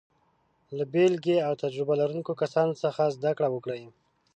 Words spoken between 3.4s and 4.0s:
وکړئ.